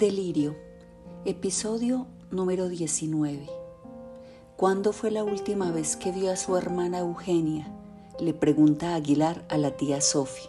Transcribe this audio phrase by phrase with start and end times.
[0.00, 0.56] Delirio,
[1.26, 3.46] episodio número 19.
[4.56, 7.70] ¿Cuándo fue la última vez que vio a su hermana Eugenia?
[8.18, 10.48] Le pregunta Aguilar a la tía Sofi.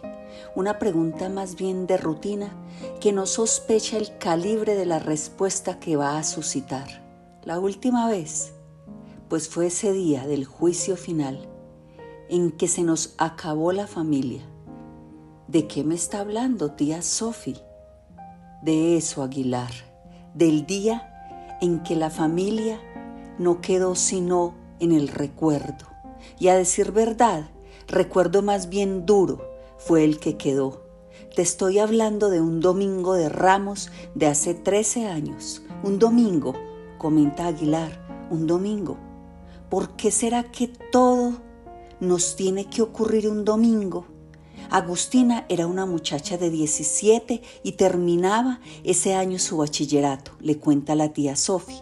[0.56, 2.50] Una pregunta más bien de rutina
[2.98, 6.88] que no sospecha el calibre de la respuesta que va a suscitar.
[7.44, 8.54] La última vez,
[9.28, 11.46] pues fue ese día del juicio final
[12.30, 14.48] en que se nos acabó la familia.
[15.46, 17.60] ¿De qué me está hablando, tía Sofi?
[18.62, 19.72] De eso, Aguilar,
[20.34, 22.80] del día en que la familia
[23.38, 25.86] no quedó sino en el recuerdo.
[26.38, 27.50] Y a decir verdad,
[27.86, 29.44] recuerdo más bien duro
[29.76, 30.86] fue el que quedó.
[31.34, 35.62] Te estoy hablando de un domingo de ramos de hace 13 años.
[35.82, 36.54] Un domingo,
[36.98, 38.96] comenta Aguilar, un domingo
[39.72, 41.32] ¿Por qué será que todo
[41.98, 44.04] nos tiene que ocurrir un domingo?
[44.72, 51.12] Agustina era una muchacha de 17 y terminaba ese año su bachillerato, le cuenta la
[51.12, 51.76] tía Sofi.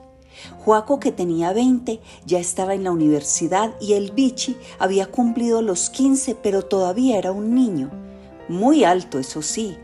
[0.58, 5.88] Joaco, que tenía 20, ya estaba en la universidad y el bichi había cumplido los
[5.88, 7.92] 15, pero todavía era un niño.
[8.48, 9.76] Muy alto, eso sí.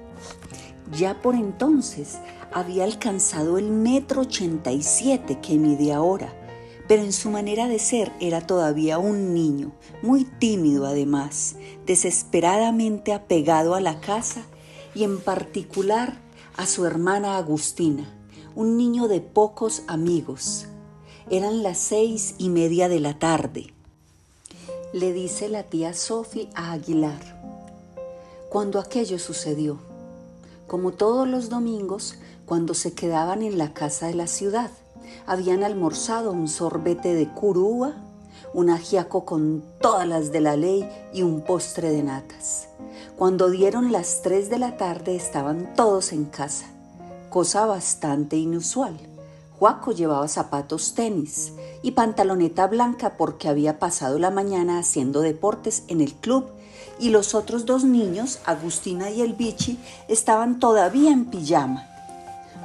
[0.90, 2.18] Ya por entonces
[2.52, 6.45] había alcanzado el metro 87 que mide ahora
[6.88, 13.74] pero en su manera de ser era todavía un niño, muy tímido además, desesperadamente apegado
[13.74, 14.42] a la casa
[14.94, 16.20] y en particular
[16.56, 18.12] a su hermana Agustina,
[18.54, 20.66] un niño de pocos amigos.
[21.28, 23.74] Eran las seis y media de la tarde.
[24.92, 27.20] Le dice la tía Sophie a Aguilar.
[28.48, 29.78] Cuando aquello sucedió,
[30.66, 32.14] como todos los domingos,
[32.46, 34.70] cuando se quedaban en la casa de la ciudad,
[35.26, 37.94] habían almorzado un sorbete de curúa,
[38.54, 42.68] un ajiaco con todas las de la ley y un postre de natas.
[43.16, 46.66] Cuando dieron las tres de la tarde estaban todos en casa,
[47.30, 48.96] cosa bastante inusual.
[49.58, 51.52] Juaco llevaba zapatos tenis
[51.82, 56.46] y pantaloneta blanca porque había pasado la mañana haciendo deportes en el club
[56.98, 59.78] y los otros dos niños, Agustina y el Bichi,
[60.08, 61.95] estaban todavía en pijama.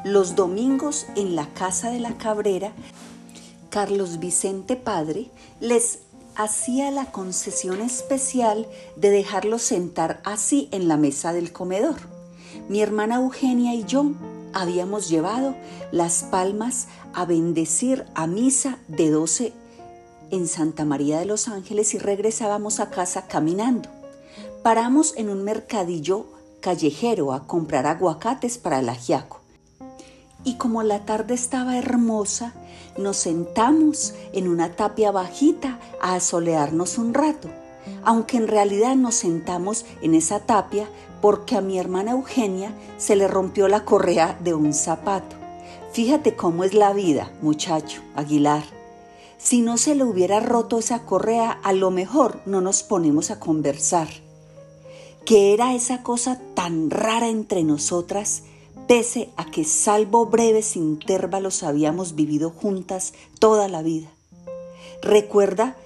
[0.03, 2.71] Los domingos en la casa de la Cabrera,
[3.69, 5.29] Carlos Vicente Padre
[5.59, 5.99] les
[6.35, 11.97] hacía la concesión especial de dejarlos sentar así en la mesa del comedor.
[12.67, 14.09] Mi hermana Eugenia y yo
[14.53, 15.55] habíamos llevado
[15.91, 19.53] las palmas a bendecir a misa de 12
[20.31, 23.87] en Santa María de los Ángeles y regresábamos a casa caminando.
[24.63, 26.25] Paramos en un mercadillo
[26.59, 29.40] callejero a comprar aguacates para el ajiaco
[30.43, 32.53] y como la tarde estaba hermosa,
[32.97, 37.49] nos sentamos en una tapia bajita a asolearnos un rato,
[38.03, 40.89] aunque en realidad nos sentamos en esa tapia
[41.21, 45.35] porque a mi hermana Eugenia se le rompió la correa de un zapato.
[45.93, 48.63] Fíjate cómo es la vida, muchacho, Aguilar.
[49.37, 53.39] Si no se le hubiera roto esa correa, a lo mejor no nos ponemos a
[53.39, 54.07] conversar.
[55.25, 58.43] ¿Qué era esa cosa tan rara entre nosotras
[58.91, 64.09] pese a que salvo breves intervalos habíamos vivido juntas toda la vida.
[65.01, 65.77] ¿Recuerda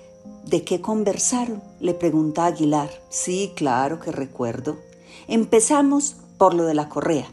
[0.47, 1.61] de qué conversaron?
[1.79, 2.89] le pregunta Aguilar.
[3.09, 4.77] Sí, claro que recuerdo.
[5.27, 7.27] Empezamos por lo de la correa.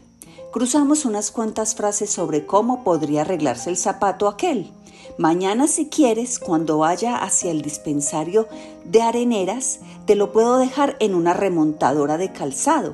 [0.51, 4.69] Cruzamos unas cuantas frases sobre cómo podría arreglarse el zapato aquel.
[5.17, 8.47] Mañana si quieres, cuando vaya hacia el dispensario
[8.85, 12.93] de areneras, te lo puedo dejar en una remontadora de calzado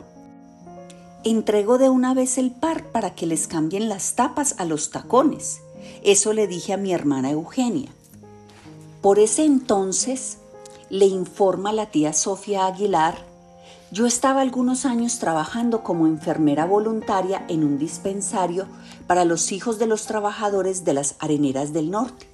[1.24, 5.62] entregó de una vez el par para que les cambien las tapas a los tacones.
[6.04, 7.90] Eso le dije a mi hermana Eugenia.
[9.02, 10.38] Por ese entonces,
[10.90, 13.30] le informa la tía Sofía Aguilar,
[13.92, 18.68] yo estaba algunos años trabajando como enfermera voluntaria en un dispensario
[19.08, 22.28] para los hijos de los trabajadores de las areneras del norte.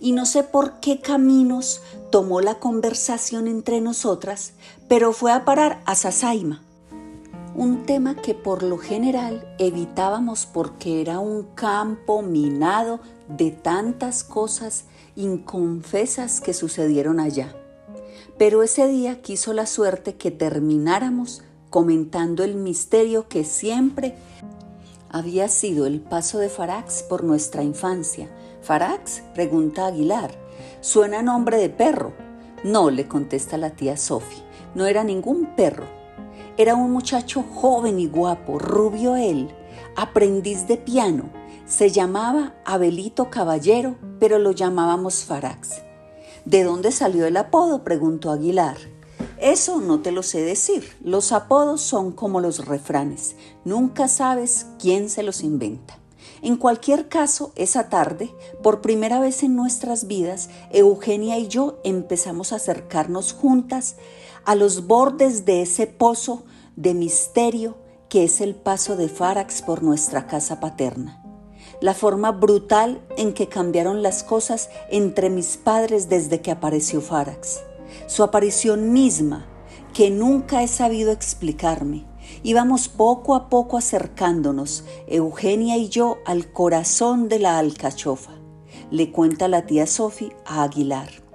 [0.00, 4.52] Y no sé por qué caminos tomó la conversación entre nosotras,
[4.86, 6.62] pero fue a parar a Sasaima
[7.58, 14.84] un tema que por lo general evitábamos porque era un campo minado de tantas cosas
[15.16, 17.52] inconfesas que sucedieron allá.
[18.38, 24.14] Pero ese día quiso la suerte que termináramos comentando el misterio que siempre
[25.10, 28.28] había sido el paso de Farax por nuestra infancia.
[28.62, 29.22] ¿Farax?
[29.34, 30.30] pregunta Aguilar.
[30.80, 32.12] Suena nombre de perro.
[32.62, 34.44] No, le contesta la tía Sophie.
[34.76, 35.97] No era ningún perro
[36.58, 39.48] era un muchacho joven y guapo, rubio él,
[39.94, 41.30] aprendiz de piano.
[41.66, 45.82] Se llamaba Abelito Caballero, pero lo llamábamos Farax.
[46.44, 47.84] ¿De dónde salió el apodo?
[47.84, 48.76] preguntó Aguilar.
[49.40, 50.96] Eso no te lo sé decir.
[51.00, 53.36] Los apodos son como los refranes.
[53.64, 55.96] Nunca sabes quién se los inventa.
[56.42, 58.34] En cualquier caso, esa tarde,
[58.64, 63.96] por primera vez en nuestras vidas, Eugenia y yo empezamos a acercarnos juntas
[64.48, 66.42] a los bordes de ese pozo
[66.74, 67.76] de misterio
[68.08, 71.22] que es el paso de Farax por nuestra casa paterna.
[71.82, 77.60] La forma brutal en que cambiaron las cosas entre mis padres desde que apareció Farax.
[78.06, 79.46] Su aparición misma,
[79.92, 82.06] que nunca he sabido explicarme,
[82.42, 88.32] Íbamos poco a poco acercándonos, Eugenia y yo, al corazón de la alcachofa,
[88.90, 91.27] le cuenta la tía Sofi a Aguilar.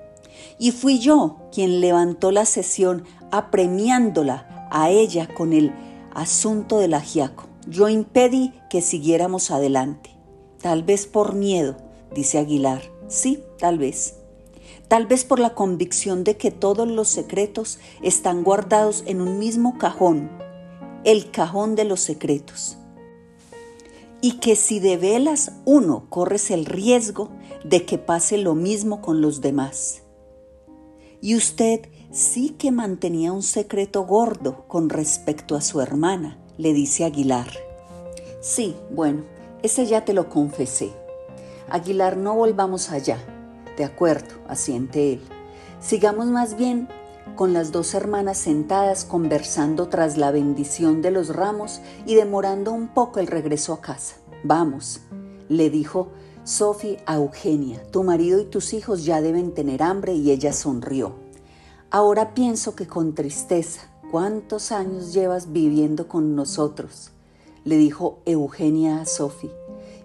[0.57, 5.73] Y fui yo quien levantó la sesión apremiándola a ella con el
[6.13, 7.45] asunto del ajiaco.
[7.67, 10.11] Yo impedí que siguiéramos adelante.
[10.61, 11.77] Tal vez por miedo,
[12.13, 12.81] dice Aguilar.
[13.07, 14.15] Sí, tal vez.
[14.87, 19.77] Tal vez por la convicción de que todos los secretos están guardados en un mismo
[19.77, 20.29] cajón
[21.03, 22.77] el cajón de los secretos.
[24.21, 27.29] Y que si develas uno, corres el riesgo
[27.65, 30.02] de que pase lo mismo con los demás.
[31.23, 37.05] Y usted sí que mantenía un secreto gordo con respecto a su hermana, le dice
[37.05, 37.47] Aguilar.
[38.41, 39.23] Sí, bueno,
[39.61, 40.91] ese ya te lo confesé.
[41.69, 43.19] Aguilar, no volvamos allá.
[43.77, 45.21] De acuerdo, asiente él.
[45.79, 46.89] Sigamos más bien
[47.37, 52.89] con las dos hermanas sentadas conversando tras la bendición de los ramos y demorando un
[52.89, 54.17] poco el regreso a casa.
[54.43, 54.99] Vamos,
[55.47, 56.09] le dijo
[56.45, 61.13] Sophie a Eugenia, tu marido y tus hijos ya deben tener hambre y ella sonrió.
[61.89, 67.11] Ahora pienso que con tristeza, ¿cuántos años llevas viviendo con nosotros?
[67.63, 69.51] le dijo Eugenia a Sophie,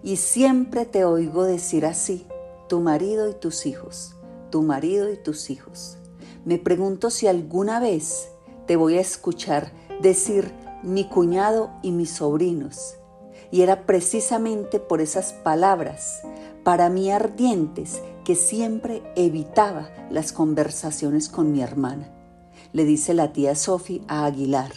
[0.04, 2.24] y siempre te oigo decir así,
[2.68, 4.14] tu marido y tus hijos,
[4.50, 5.96] tu marido y tus hijos.
[6.44, 8.28] Me pregunto si alguna vez
[8.68, 10.52] te voy a escuchar decir
[10.84, 12.97] mi cuñado y mis sobrinos.
[13.50, 16.20] Y era precisamente por esas palabras,
[16.64, 22.10] para mí ardientes, que siempre evitaba las conversaciones con mi hermana.
[22.72, 24.72] Le dice la tía Sophie a Aguilar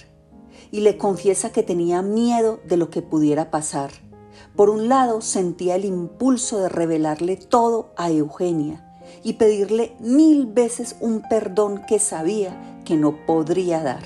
[0.71, 3.91] y le confiesa que tenía miedo de lo que pudiera pasar.
[4.56, 8.88] Por un lado sentía el impulso de revelarle todo a Eugenia
[9.23, 14.03] y pedirle mil veces un perdón que sabía que no podría dar.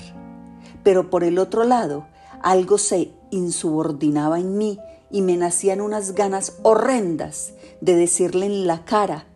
[0.82, 2.06] Pero por el otro lado,
[2.42, 4.78] algo se insubordinaba en mí
[5.10, 9.26] y me nacían unas ganas horrendas de decirle en la cara,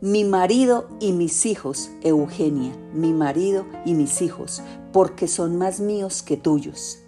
[0.00, 4.62] mi marido y mis hijos, Eugenia, mi marido y mis hijos,
[4.92, 6.98] porque son más míos que tuyos.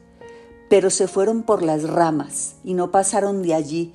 [0.70, 3.92] Pero se fueron por las ramas y no pasaron de allí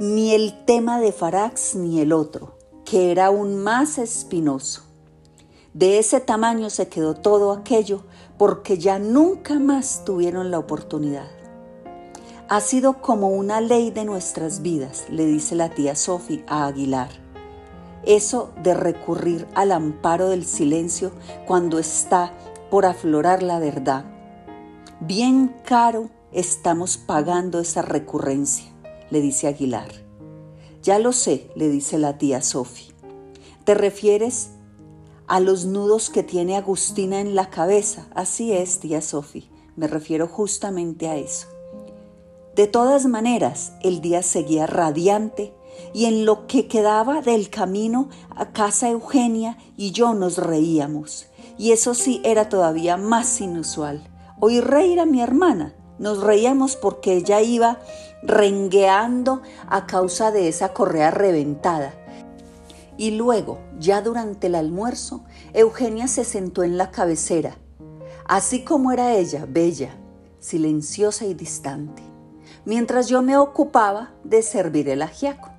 [0.00, 2.54] ni el tema de Farax ni el otro
[2.84, 4.82] que era aún más espinoso.
[5.72, 8.02] De ese tamaño se quedó todo aquello
[8.38, 11.28] porque ya nunca más tuvieron la oportunidad.
[12.46, 17.08] Ha sido como una ley de nuestras vidas, le dice la tía Sophie a Aguilar.
[18.04, 21.12] Eso de recurrir al amparo del silencio
[21.46, 22.34] cuando está
[22.70, 24.04] por aflorar la verdad.
[25.00, 28.66] Bien caro estamos pagando esa recurrencia,
[29.08, 29.88] le dice Aguilar.
[30.82, 32.92] Ya lo sé, le dice la tía Sophie.
[33.64, 34.50] ¿Te refieres
[35.26, 38.06] a los nudos que tiene Agustina en la cabeza?
[38.14, 39.48] Así es, tía Sophie.
[39.76, 41.53] Me refiero justamente a eso.
[42.54, 45.52] De todas maneras, el día seguía radiante
[45.92, 51.26] y en lo que quedaba del camino a casa Eugenia y yo nos reíamos.
[51.58, 54.08] Y eso sí era todavía más inusual.
[54.38, 55.74] Oír reír a mi hermana.
[55.98, 57.80] Nos reíamos porque ella iba
[58.22, 61.92] rengueando a causa de esa correa reventada.
[62.96, 67.56] Y luego, ya durante el almuerzo, Eugenia se sentó en la cabecera,
[68.26, 69.96] así como era ella, bella,
[70.38, 72.13] silenciosa y distante,
[72.64, 75.50] mientras yo me ocupaba de servir el ajiaco,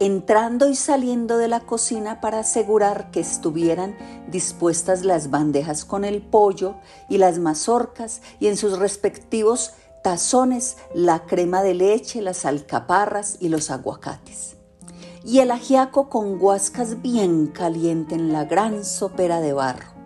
[0.00, 3.96] entrando y saliendo de la cocina para asegurar que estuvieran
[4.28, 6.76] dispuestas las bandejas con el pollo
[7.08, 13.48] y las mazorcas y en sus respectivos tazones la crema de leche, las alcaparras y
[13.48, 14.56] los aguacates.
[15.24, 19.97] Y el ajiaco con guascas bien caliente en la gran sopera de barro,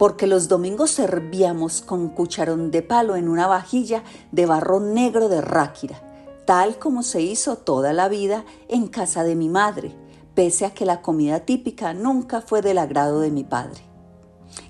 [0.00, 4.02] porque los domingos servíamos con cucharón de palo en una vajilla
[4.32, 6.00] de barro negro de ráquira,
[6.46, 9.94] tal como se hizo toda la vida en casa de mi madre,
[10.34, 13.82] pese a que la comida típica nunca fue del agrado de mi padre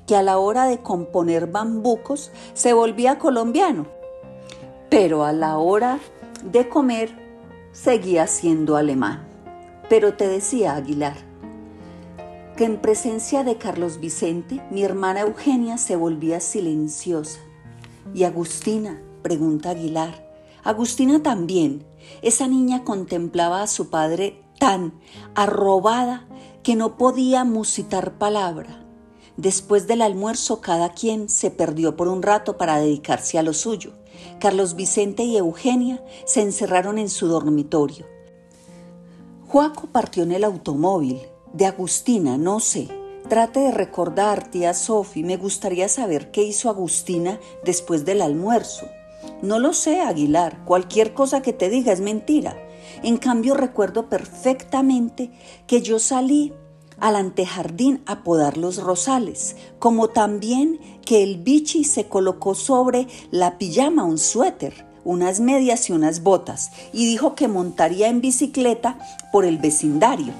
[0.06, 3.86] que a la hora de componer bambucos se volvía colombiano
[4.90, 6.00] pero a la hora
[6.44, 7.10] de comer
[7.72, 9.26] seguía siendo alemán.
[9.88, 11.16] Pero te decía Aguilar,
[12.64, 17.40] en presencia de Carlos Vicente, mi hermana Eugenia se volvía silenciosa.
[18.14, 20.30] Y Agustina, pregunta Aguilar,
[20.62, 21.86] Agustina también.
[22.22, 24.92] Esa niña contemplaba a su padre tan
[25.34, 26.26] arrobada
[26.62, 28.84] que no podía musitar palabra.
[29.36, 33.92] Después del almuerzo cada quien se perdió por un rato para dedicarse a lo suyo.
[34.38, 38.06] Carlos Vicente y Eugenia se encerraron en su dormitorio.
[39.48, 41.22] Juaco partió en el automóvil.
[41.52, 42.88] De Agustina, no sé.
[43.28, 48.86] Trate de recordar, tía Sofi, me gustaría saber qué hizo Agustina después del almuerzo.
[49.42, 52.56] No lo sé, Aguilar, cualquier cosa que te diga es mentira.
[53.02, 55.32] En cambio recuerdo perfectamente
[55.66, 56.52] que yo salí
[57.00, 63.58] al antejardín a podar los rosales, como también que el bichi se colocó sobre la
[63.58, 68.98] pijama un suéter, unas medias y unas botas, y dijo que montaría en bicicleta
[69.32, 70.32] por el vecindario,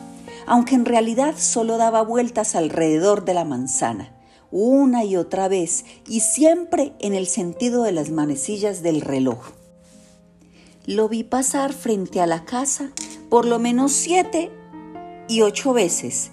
[0.50, 4.12] aunque en realidad solo daba vueltas alrededor de la manzana,
[4.50, 9.52] una y otra vez, y siempre en el sentido de las manecillas del reloj.
[10.86, 12.90] Lo vi pasar frente a la casa
[13.28, 14.50] por lo menos siete
[15.28, 16.32] y ocho veces,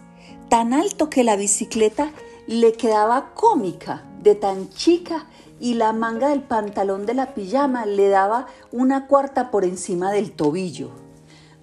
[0.49, 2.11] tan alto que la bicicleta
[2.47, 5.27] le quedaba cómica de tan chica
[5.59, 10.31] y la manga del pantalón de la pijama le daba una cuarta por encima del
[10.31, 11.06] tobillo.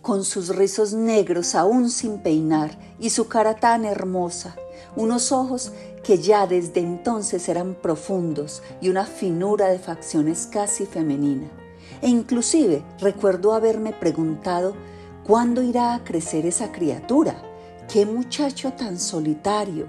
[0.05, 4.55] Con sus rizos negros aún sin peinar y su cara tan hermosa,
[4.95, 5.73] unos ojos
[6.05, 11.49] que ya desde entonces eran profundos y una finura de facciones casi femenina.
[12.03, 14.77] E inclusive recuerdo haberme preguntado
[15.27, 17.43] cuándo irá a crecer esa criatura
[17.89, 19.89] Qué muchacho tan solitario.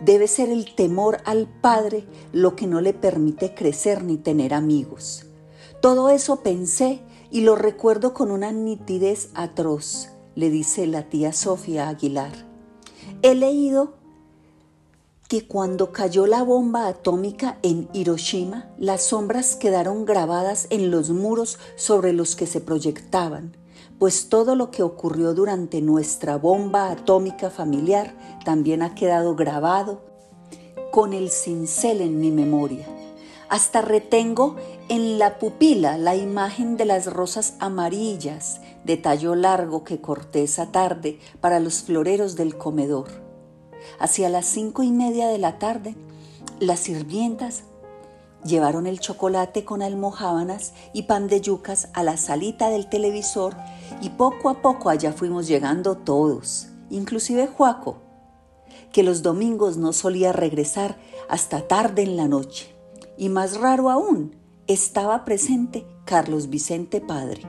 [0.00, 5.26] Debe ser el temor al padre lo que no le permite crecer ni tener amigos.
[5.80, 7.00] Todo eso pensé
[7.30, 12.32] y lo recuerdo con una nitidez atroz, le dice la tía Sofía Aguilar.
[13.22, 13.94] He leído
[15.28, 21.58] que cuando cayó la bomba atómica en Hiroshima, las sombras quedaron grabadas en los muros
[21.76, 23.56] sobre los que se proyectaban
[24.00, 30.00] pues todo lo que ocurrió durante nuestra bomba atómica familiar también ha quedado grabado
[30.90, 32.86] con el cincel en mi memoria.
[33.50, 34.56] Hasta retengo
[34.90, 40.72] en la pupila la imagen de las rosas amarillas de tallo largo que corté esa
[40.72, 43.06] tarde para los floreros del comedor.
[44.00, 45.94] Hacia las cinco y media de la tarde,
[46.58, 47.62] las sirvientas
[48.44, 53.54] llevaron el chocolate con almohábanas y pan de yucas a la salita del televisor
[54.02, 57.98] y poco a poco allá fuimos llegando todos, inclusive Juaco,
[58.92, 62.74] que los domingos no solía regresar hasta tarde en la noche.
[63.16, 64.39] Y más raro aún,
[64.72, 67.42] estaba presente Carlos Vicente Padre.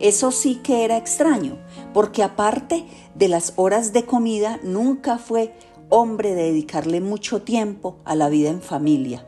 [0.00, 1.58] Eso sí que era extraño,
[1.92, 5.54] porque aparte de las horas de comida, nunca fue
[5.90, 9.26] hombre de dedicarle mucho tiempo a la vida en familia.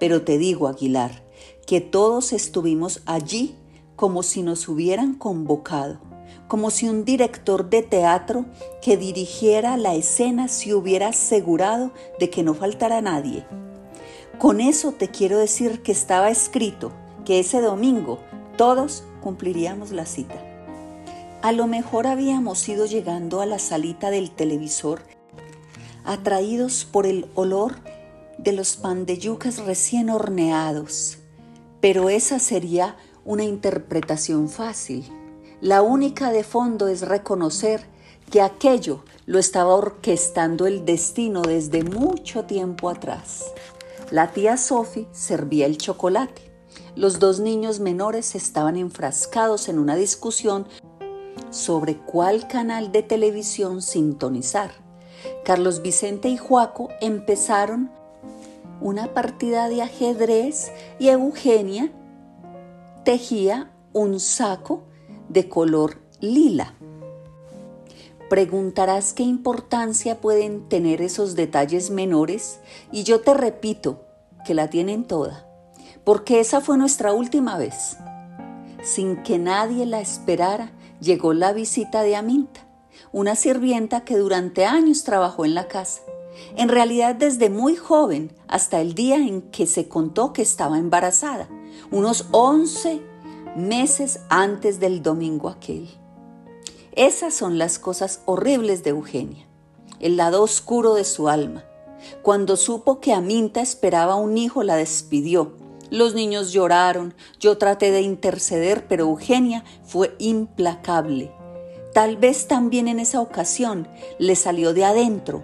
[0.00, 1.22] Pero te digo, Aguilar,
[1.66, 3.54] que todos estuvimos allí
[3.94, 6.00] como si nos hubieran convocado,
[6.48, 8.46] como si un director de teatro
[8.82, 13.46] que dirigiera la escena se hubiera asegurado de que no faltara nadie.
[14.38, 16.92] Con eso te quiero decir que estaba escrito
[17.24, 18.18] que ese domingo
[18.56, 20.34] todos cumpliríamos la cita.
[21.40, 25.02] A lo mejor habíamos ido llegando a la salita del televisor,
[26.04, 27.76] atraídos por el olor
[28.38, 31.18] de los pan de yucas recién horneados,
[31.80, 35.04] pero esa sería una interpretación fácil.
[35.60, 37.86] La única de fondo es reconocer
[38.30, 43.44] que aquello lo estaba orquestando el destino desde mucho tiempo atrás.
[44.10, 46.52] La tía Sophie servía el chocolate.
[46.94, 50.66] Los dos niños menores estaban enfrascados en una discusión
[51.50, 54.70] sobre cuál canal de televisión sintonizar.
[55.44, 57.90] Carlos Vicente y Juaco empezaron
[58.80, 61.90] una partida de ajedrez y Eugenia
[63.04, 64.84] tejía un saco
[65.28, 66.74] de color lila.
[68.28, 72.58] Preguntarás qué importancia pueden tener esos detalles menores
[72.90, 74.02] y yo te repito
[74.46, 75.46] que la tienen toda,
[76.04, 77.96] porque esa fue nuestra última vez.
[78.82, 82.66] Sin que nadie la esperara, llegó la visita de Aminta,
[83.12, 86.00] una sirvienta que durante años trabajó en la casa.
[86.56, 91.48] En realidad desde muy joven hasta el día en que se contó que estaba embarazada
[91.90, 93.00] unos 11
[93.56, 96.03] meses antes del domingo aquel.
[96.96, 99.48] Esas son las cosas horribles de Eugenia,
[99.98, 101.64] el lado oscuro de su alma.
[102.22, 105.56] Cuando supo que Aminta esperaba un hijo, la despidió.
[105.90, 111.32] Los niños lloraron, yo traté de interceder, pero Eugenia fue implacable.
[111.92, 113.88] Tal vez también en esa ocasión
[114.20, 115.42] le salió de adentro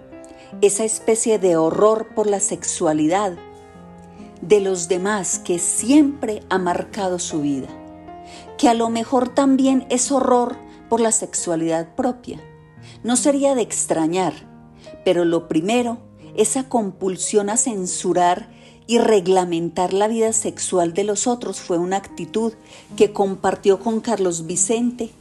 [0.61, 3.33] esa especie de horror por la sexualidad
[4.41, 7.67] de los demás que siempre ha marcado su vida.
[8.57, 10.55] que a lo mejor también es horror
[10.91, 12.41] por la sexualidad propia.
[13.01, 14.33] No sería de extrañar,
[15.05, 15.99] pero lo primero,
[16.35, 18.51] esa compulsión a censurar
[18.87, 22.51] y reglamentar la vida sexual de los otros fue una actitud
[22.97, 25.11] que compartió con Carlos Vicente.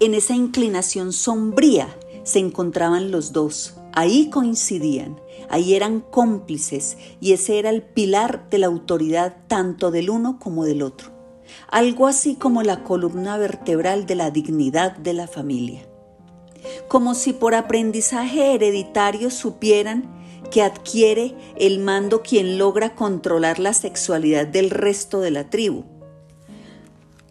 [0.00, 7.60] En esa inclinación sombría se encontraban los dos, ahí coincidían, ahí eran cómplices y ese
[7.60, 11.12] era el pilar de la autoridad tanto del uno como del otro,
[11.70, 15.82] algo así como la columna vertebral de la dignidad de la familia.
[16.88, 24.46] Como si por aprendizaje hereditario supieran que adquiere el mando quien logra controlar la sexualidad
[24.46, 25.84] del resto de la tribu.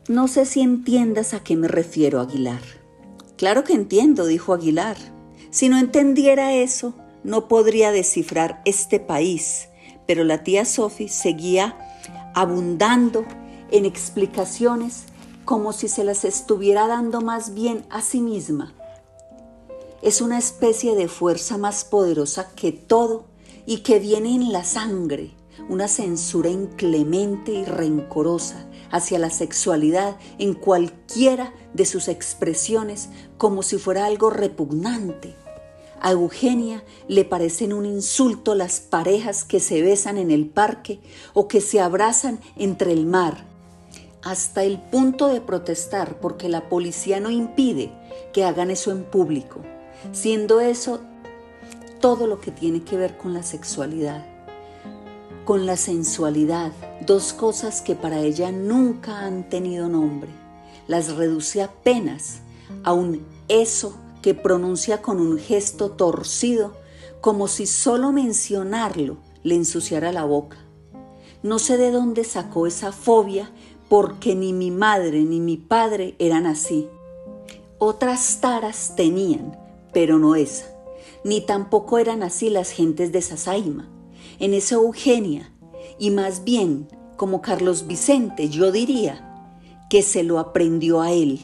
[0.07, 2.61] No sé si entiendas a qué me refiero, Aguilar.
[3.37, 4.97] Claro que entiendo, dijo Aguilar.
[5.51, 9.67] Si no entendiera eso, no podría descifrar este país.
[10.07, 11.77] Pero la tía Sophie seguía
[12.33, 13.25] abundando
[13.71, 15.03] en explicaciones
[15.45, 18.73] como si se las estuviera dando más bien a sí misma
[20.01, 23.25] es una especie de fuerza más poderosa que todo
[23.65, 25.31] y que viene en la sangre,
[25.67, 33.77] una censura inclemente y rencorosa hacia la sexualidad en cualquiera de sus expresiones como si
[33.77, 35.35] fuera algo repugnante.
[36.01, 41.01] A Eugenia le parecen un insulto las parejas que se besan en el parque
[41.33, 43.48] o que se abrazan entre el mar,
[44.21, 47.91] hasta el punto de protestar porque la policía no impide
[48.33, 49.61] que hagan eso en público
[50.11, 51.01] siendo eso
[51.99, 54.25] todo lo que tiene que ver con la sexualidad,
[55.45, 56.71] con la sensualidad,
[57.05, 60.29] dos cosas que para ella nunca han tenido nombre.
[60.87, 62.39] Las reduce apenas
[62.83, 66.73] a un eso que pronuncia con un gesto torcido,
[67.21, 70.57] como si solo mencionarlo le ensuciara la boca.
[71.41, 73.51] No sé de dónde sacó esa fobia,
[73.89, 76.87] porque ni mi madre ni mi padre eran así.
[77.79, 79.57] Otras taras tenían,
[79.91, 80.65] pero no esa.
[81.23, 83.89] Ni tampoco eran así las gentes de Sasaima.
[84.39, 85.51] En esa Eugenia,
[85.97, 86.87] y más bien
[87.17, 89.25] como Carlos Vicente, yo diría
[89.89, 91.41] que se lo aprendió a él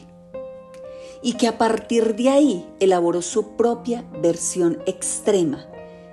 [1.22, 5.66] y que a partir de ahí elaboró su propia versión extrema,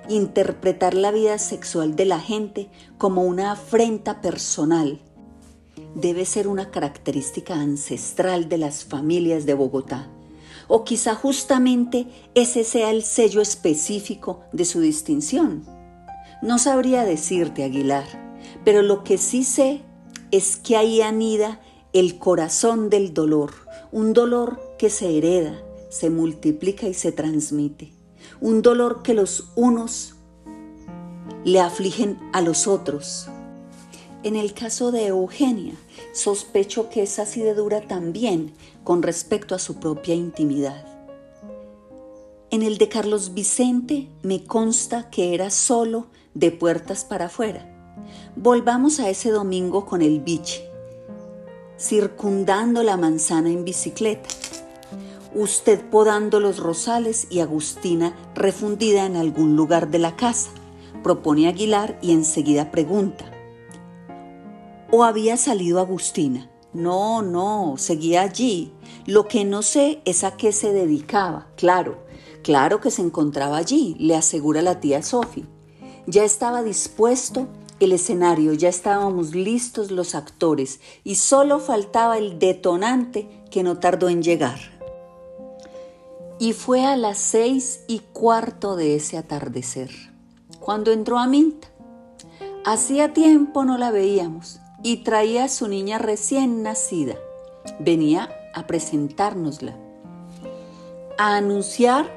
[0.10, 4.99] interpretar la vida sexual de la gente como una afrenta personal.
[5.95, 10.09] Debe ser una característica ancestral de las familias de Bogotá
[10.67, 15.65] o quizá justamente ese sea el sello específico de su distinción.
[16.41, 18.05] No sabría decirte, Aguilar,
[18.63, 19.81] pero lo que sí sé
[20.31, 21.62] es que ahí anida
[21.93, 23.53] el corazón del dolor,
[23.91, 27.93] un dolor que se hereda, se multiplica y se transmite,
[28.41, 30.15] un dolor que los unos
[31.45, 33.29] le afligen a los otros.
[34.23, 35.73] En el caso de Eugenia,
[36.13, 38.53] sospecho que es así de dura también
[38.86, 40.86] con respecto a su propia intimidad.
[42.49, 47.69] En el de Carlos Vicente me consta que era solo de puertas para afuera.
[48.38, 50.63] Volvamos a ese domingo con el biche,
[51.77, 54.29] circundando la manzana en bicicleta.
[55.36, 60.51] Usted podando los rosales y Agustina refundida en algún lugar de la casa.
[61.03, 63.33] Propone Aguilar y enseguida pregunta.
[64.95, 66.51] ¿O había salido Agustina?
[66.71, 68.71] No, no, seguía allí.
[69.08, 71.47] Lo que no sé es a qué se dedicaba.
[71.56, 72.06] Claro,
[72.43, 75.47] claro que se encontraba allí, le asegura la tía Sophie.
[76.06, 77.47] Ya estaba dispuesto
[77.79, 84.10] el escenario, ya estábamos listos los actores y solo faltaba el detonante que no tardó
[84.10, 84.60] en llegar.
[86.38, 89.89] Y fue a las seis y cuarto de ese atardecer,
[90.60, 91.67] cuando entró a Minta.
[92.63, 97.15] Hacía tiempo no la veíamos y traía a su niña recién nacida.
[97.80, 99.76] Venía a presentárnosla,
[101.17, 102.12] a anunciar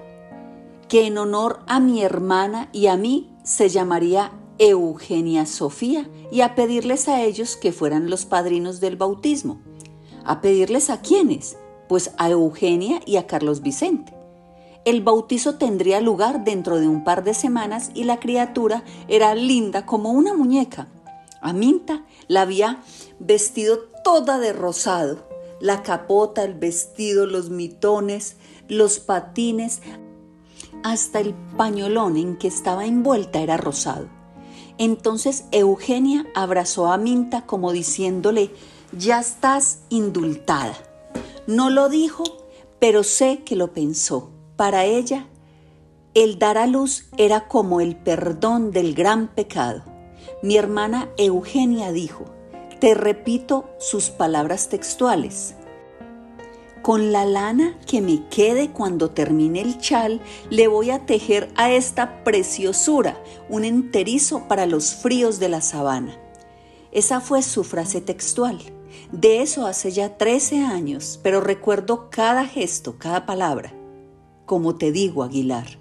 [0.89, 6.55] que en honor a mi hermana y a mí se llamaría Eugenia Sofía y a
[6.55, 9.61] pedirles a ellos que fueran los padrinos del bautismo.
[10.25, 11.57] ¿A pedirles a quiénes?
[11.89, 14.13] Pues a Eugenia y a Carlos Vicente.
[14.85, 19.85] El bautizo tendría lugar dentro de un par de semanas y la criatura era linda
[19.85, 20.89] como una muñeca.
[21.41, 22.83] Aminta la había
[23.19, 25.27] vestido toda de rosado,
[25.61, 28.37] la capota, el vestido, los mitones,
[28.69, 29.81] los patines,
[30.83, 34.09] hasta el pañolón en que estaba envuelta era rosado.
[34.79, 38.51] Entonces Eugenia abrazó a Minta como diciéndole,
[38.93, 40.77] ya estás indultada.
[41.47, 42.25] No lo dijo,
[42.79, 44.31] pero sé que lo pensó.
[44.57, 45.27] Para ella,
[46.15, 49.96] el dar a luz era como el perdón del gran pecado.
[50.42, 52.27] Mi hermana Eugenia dijo,
[52.79, 55.55] Te repito sus palabras textuales.
[56.83, 60.20] Con la lana que me quede cuando termine el chal,
[60.51, 66.20] le voy a tejer a esta preciosura un enterizo para los fríos de la sabana.
[66.92, 68.59] Esa fue su frase textual.
[69.11, 73.72] De eso hace ya 13 años, pero recuerdo cada gesto, cada palabra.
[74.44, 75.79] Como te digo, Aguilar,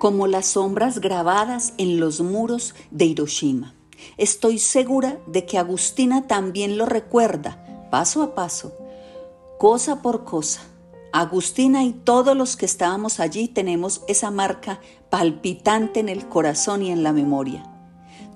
[0.00, 3.74] como las sombras grabadas en los muros de Hiroshima.
[4.16, 8.72] Estoy segura de que Agustina también lo recuerda, paso a paso,
[9.58, 10.62] cosa por cosa.
[11.12, 16.90] Agustina y todos los que estábamos allí tenemos esa marca palpitante en el corazón y
[16.90, 17.62] en la memoria.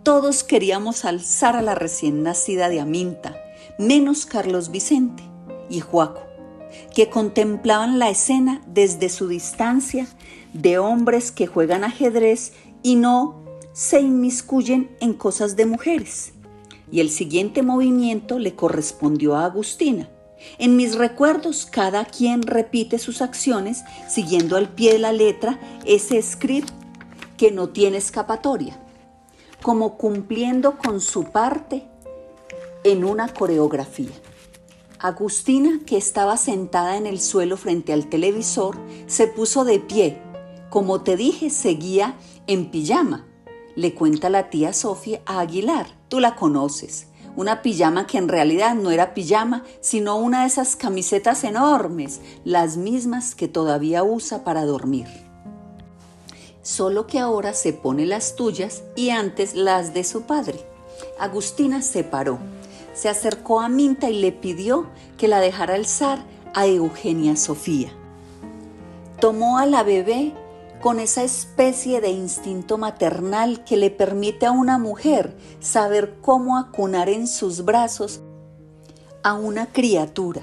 [0.03, 3.37] Todos queríamos alzar a la recién nacida de Aminta,
[3.79, 5.23] menos Carlos Vicente
[5.71, 6.21] y Juaco,
[6.95, 10.07] que contemplaban la escena desde su distancia
[10.55, 16.33] de hombres que juegan ajedrez y no se inmiscuyen en cosas de mujeres.
[16.91, 20.09] Y el siguiente movimiento le correspondió a Agustina.
[20.59, 26.21] En mis recuerdos, cada quien repite sus acciones siguiendo al pie de la letra ese
[26.23, 26.71] script
[27.37, 28.79] que no tiene escapatoria,
[29.63, 31.85] como cumpliendo con su parte
[32.85, 34.13] en una coreografía.
[35.01, 40.19] Agustina, que estaba sentada en el suelo frente al televisor, se puso de pie.
[40.75, 42.17] Como te dije, seguía
[42.49, 43.29] en pijama.
[43.77, 45.87] Le cuenta la tía Sofía a Aguilar.
[46.09, 47.07] Tú la conoces.
[47.37, 52.77] Una pijama que en realidad no era pijama, sino una de esas camisetas enormes, las
[52.77, 55.07] mismas que todavía usa para dormir.
[56.63, 60.59] Solo que ahora se pone las tuyas y antes las de su padre.
[61.21, 62.41] Agustina se paró
[62.95, 64.87] se acercó a Minta y le pidió
[65.19, 67.93] que la dejara alzar a Eugenia Sofía.
[69.21, 70.33] Tomó a la bebé
[70.85, 77.09] con esa especie de instinto maternal que le permite a una mujer saber cómo acunar
[77.09, 78.21] en sus brazos
[79.23, 80.43] a una criatura,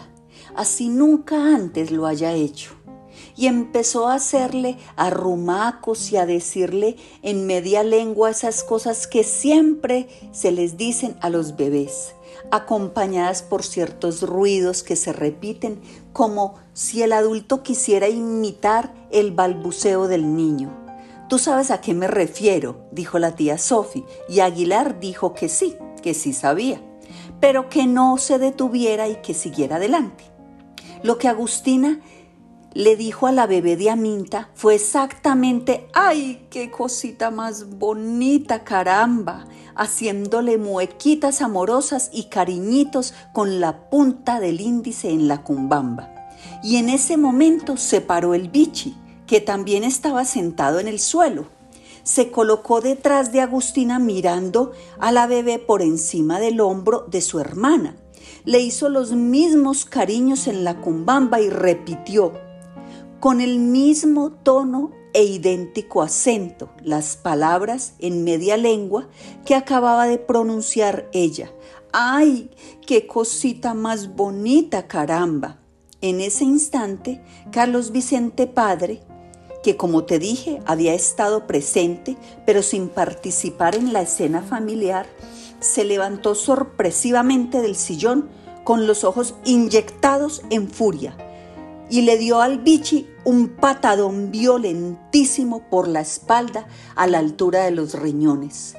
[0.56, 2.72] así nunca antes lo haya hecho.
[3.38, 10.10] Y empezó a hacerle arrumacos y a decirle en media lengua esas cosas que siempre
[10.32, 12.16] se les dicen a los bebés
[12.50, 15.80] acompañadas por ciertos ruidos que se repiten
[16.14, 20.70] como si el adulto quisiera imitar el balbuceo del niño.
[21.30, 25.76] Tú sabes a qué me refiero, dijo la tía Sophie, y Aguilar dijo que sí,
[26.02, 26.82] que sí sabía,
[27.40, 30.26] pero que no se detuviera y que siguiera adelante.
[31.04, 32.00] Lo que Agustina
[32.74, 39.46] le dijo a la bebé de Aminta fue exactamente, ¡ay, qué cosita más bonita, caramba!
[39.76, 46.14] haciéndole muequitas amorosas y cariñitos con la punta del índice en la cumbamba.
[46.64, 48.96] Y en ese momento se paró el bichi,
[49.32, 51.46] que también estaba sentado en el suelo.
[52.04, 57.40] Se colocó detrás de Agustina mirando a la bebé por encima del hombro de su
[57.40, 57.96] hermana.
[58.44, 62.34] Le hizo los mismos cariños en la cumbamba y repitió,
[63.22, 69.08] con el mismo tono e idéntico acento las palabras en media lengua
[69.46, 71.54] que acababa de pronunciar ella.
[71.94, 72.52] ¡Ay,
[72.86, 75.62] qué cosita más bonita, caramba!
[76.02, 79.04] En ese instante, Carlos Vicente Padre,
[79.64, 85.08] que como te dije había estado presente, pero sin participar en la escena familiar,
[85.60, 88.30] se levantó sorpresivamente del sillón
[88.64, 91.16] con los ojos inyectados en furia
[91.90, 97.72] y le dio al bichi un patadón violentísimo por la espalda a la altura de
[97.72, 98.76] los riñones.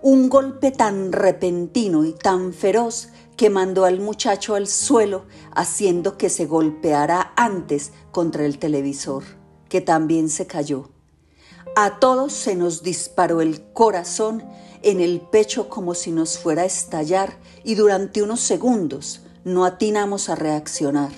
[0.00, 6.30] Un golpe tan repentino y tan feroz que mandó al muchacho al suelo haciendo que
[6.30, 9.24] se golpeara antes contra el televisor,
[9.76, 10.88] que también se cayó.
[11.76, 14.42] A todos se nos disparó el corazón
[14.80, 20.30] en el pecho como si nos fuera a estallar y durante unos segundos no atinamos
[20.30, 21.10] a reaccionar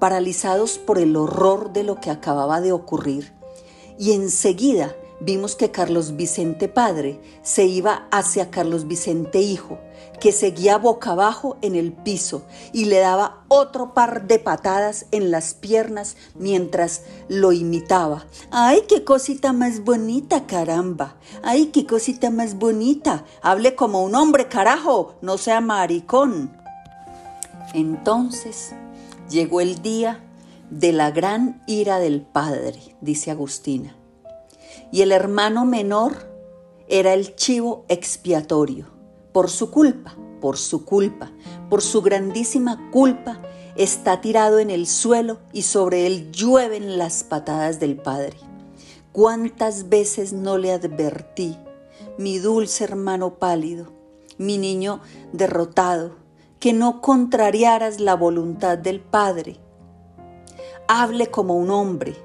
[0.00, 3.34] paralizados por el horror de lo que acababa de ocurrir.
[3.98, 9.78] Y enseguida vimos que Carlos Vicente Padre se iba hacia Carlos Vicente Hijo,
[10.20, 15.30] que seguía boca abajo en el piso y le daba otro par de patadas en
[15.30, 18.26] las piernas mientras lo imitaba.
[18.50, 21.16] ¡Ay, qué cosita más bonita, caramba!
[21.42, 23.24] ¡Ay, qué cosita más bonita!
[23.42, 26.56] Hable como un hombre, carajo, no sea maricón.
[27.74, 28.72] Entonces
[29.28, 30.20] Llegó el día
[30.70, 33.96] de la gran ira del Padre, dice Agustina.
[34.92, 36.12] Y el hermano menor
[36.88, 38.95] era el chivo expiatorio.
[39.36, 41.30] Por su culpa, por su culpa,
[41.68, 43.42] por su grandísima culpa,
[43.76, 48.38] está tirado en el suelo y sobre él llueven las patadas del Padre.
[49.12, 51.58] ¿Cuántas veces no le advertí,
[52.16, 53.92] mi dulce hermano pálido?
[54.38, 55.02] mi niño
[55.34, 56.12] derrotado,
[56.58, 59.60] que no contrariaras la voluntad del Padre.
[60.88, 62.16] Hable como un hombre,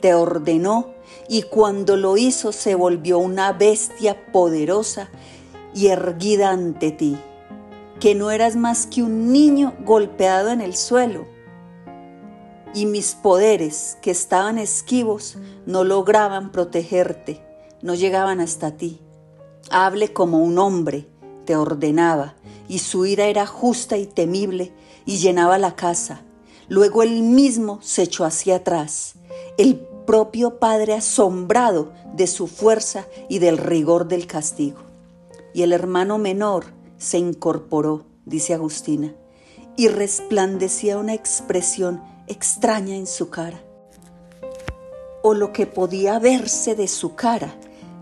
[0.00, 0.94] te ordenó
[1.28, 5.10] y cuando lo hizo se volvió una bestia poderosa
[5.76, 7.18] y erguida ante ti,
[8.00, 11.26] que no eras más que un niño golpeado en el suelo.
[12.72, 15.36] Y mis poderes, que estaban esquivos,
[15.66, 17.42] no lograban protegerte,
[17.82, 19.02] no llegaban hasta ti.
[19.68, 21.08] Hable como un hombre,
[21.44, 22.36] te ordenaba,
[22.68, 24.72] y su ira era justa y temible,
[25.04, 26.22] y llenaba la casa.
[26.68, 29.16] Luego él mismo se echó hacia atrás,
[29.58, 34.85] el propio Padre asombrado de su fuerza y del rigor del castigo.
[35.56, 36.66] Y el hermano menor
[36.98, 39.14] se incorporó, dice Agustina,
[39.74, 43.58] y resplandecía una expresión extraña en su cara.
[45.22, 47.54] O lo que podía verse de su cara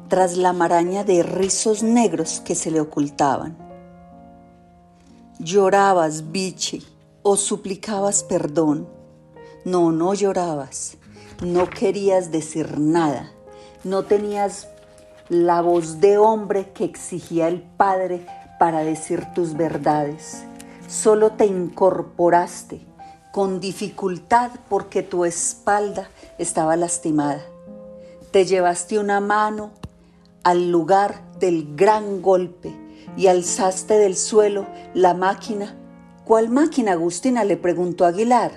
[0.08, 3.56] tras la maraña de rizos negros que se le ocultaban.
[5.38, 6.82] Llorabas, biche,
[7.22, 8.88] o suplicabas perdón.
[9.64, 10.96] No, no llorabas.
[11.40, 13.30] No querías decir nada.
[13.84, 14.66] No tenías
[15.28, 18.26] la voz de hombre que exigía el Padre
[18.58, 20.44] para decir tus verdades.
[20.86, 22.80] Solo te incorporaste
[23.32, 26.08] con dificultad porque tu espalda
[26.38, 27.42] estaba lastimada.
[28.30, 29.72] Te llevaste una mano
[30.42, 32.72] al lugar del gran golpe
[33.16, 35.74] y alzaste del suelo la máquina.
[36.24, 37.44] ¿Cuál máquina, Agustina?
[37.44, 38.52] le preguntó Aguilar.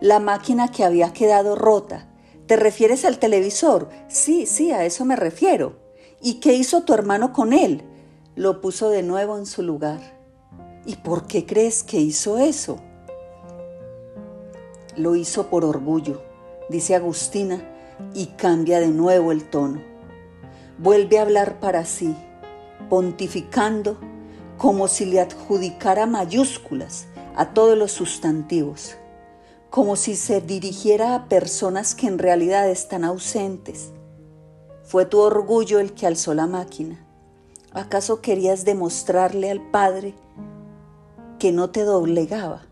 [0.00, 2.08] La máquina que había quedado rota.
[2.46, 3.88] ¿Te refieres al televisor?
[4.08, 5.81] Sí, sí, a eso me refiero.
[6.22, 7.82] ¿Y qué hizo tu hermano con él?
[8.36, 10.00] Lo puso de nuevo en su lugar.
[10.86, 12.78] ¿Y por qué crees que hizo eso?
[14.96, 16.22] Lo hizo por orgullo,
[16.68, 17.68] dice Agustina,
[18.14, 19.82] y cambia de nuevo el tono.
[20.78, 22.14] Vuelve a hablar para sí
[22.88, 23.96] pontificando
[24.58, 28.96] como si le adjudicara mayúsculas a todos los sustantivos,
[29.70, 33.92] como si se dirigiera a personas que en realidad están ausentes.
[34.92, 37.02] Fue tu orgullo el que alzó la máquina.
[37.72, 40.14] ¿Acaso querías demostrarle al Padre
[41.38, 42.66] que no te doblegaba?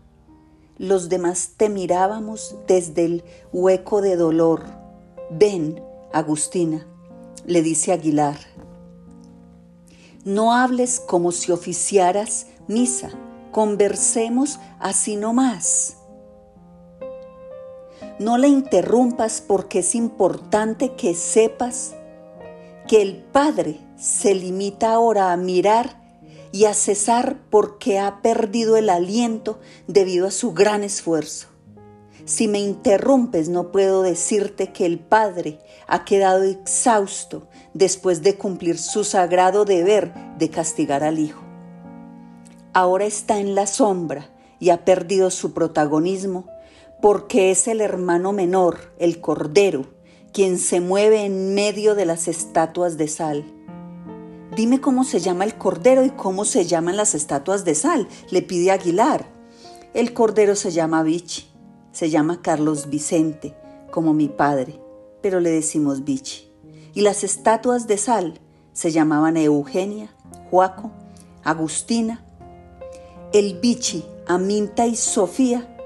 [0.77, 4.61] Los demás te mirábamos desde el hueco de dolor.
[5.31, 5.81] Ven,
[6.13, 6.85] Agustina,
[7.47, 8.37] le dice Aguilar,
[10.23, 13.09] no hables como si oficiaras misa,
[13.49, 15.97] conversemos así nomás.
[18.19, 21.95] No la interrumpas porque es importante que sepas
[22.91, 26.01] que el Padre se limita ahora a mirar
[26.51, 31.47] y a cesar porque ha perdido el aliento debido a su gran esfuerzo.
[32.25, 38.77] Si me interrumpes, no puedo decirte que el Padre ha quedado exhausto después de cumplir
[38.77, 41.43] su sagrado deber de castigar al Hijo.
[42.73, 46.49] Ahora está en la sombra y ha perdido su protagonismo
[47.01, 50.00] porque es el hermano menor, el Cordero,
[50.33, 53.45] quien se mueve en medio de las estatuas de sal.
[54.55, 58.41] Dime cómo se llama el Cordero y cómo se llaman las estatuas de sal, le
[58.41, 59.25] pide Aguilar.
[59.93, 61.51] El Cordero se llama Vichy
[61.91, 63.53] se llama Carlos Vicente,
[63.91, 64.79] como mi padre,
[65.21, 66.49] pero le decimos Vichy.
[66.93, 68.39] Y las estatuas de sal
[68.73, 70.15] se llamaban Eugenia,
[70.49, 70.91] Juaco,
[71.43, 72.25] Agustina,
[73.33, 75.77] el Vichy, Aminta y Sofía.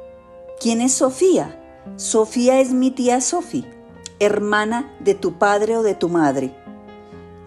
[0.60, 1.62] ¿Quién es Sofía?
[1.97, 3.71] Sofía es mi tía Sofía,
[4.19, 6.56] hermana de tu padre o de tu madre.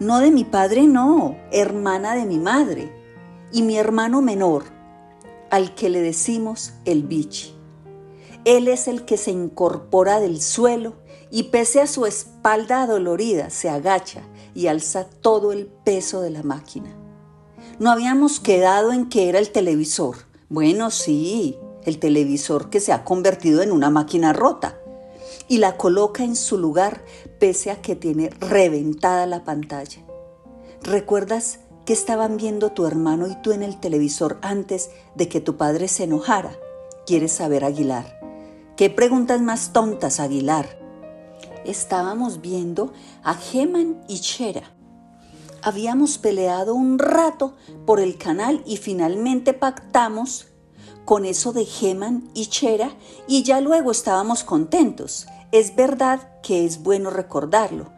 [0.00, 2.92] No de mi padre, no, hermana de mi madre.
[3.52, 4.64] Y mi hermano menor,
[5.50, 7.54] al que le decimos el Vichy.
[8.44, 10.94] Él es el que se incorpora del suelo
[11.30, 14.22] y pese a su espalda adolorida se agacha
[14.54, 16.94] y alza todo el peso de la máquina.
[17.78, 20.16] No habíamos quedado en que era el televisor.
[20.48, 24.78] Bueno, sí, el televisor que se ha convertido en una máquina rota
[25.48, 27.02] y la coloca en su lugar
[27.38, 30.02] pese a que tiene reventada la pantalla.
[30.82, 35.56] ¿Recuerdas que estaban viendo tu hermano y tú en el televisor antes de que tu
[35.56, 36.52] padre se enojara?
[37.06, 38.20] ¿Quieres saber, Aguilar?
[38.76, 40.78] ¿Qué preguntas más tontas, Aguilar?
[41.64, 44.74] Estábamos viendo a Geman y Chera.
[45.62, 47.56] Habíamos peleado un rato
[47.86, 50.46] por el canal y finalmente pactamos
[51.04, 52.90] con eso de Geman y Chera
[53.26, 55.26] y ya luego estábamos contentos.
[55.52, 57.92] Es verdad que es bueno recordarlo.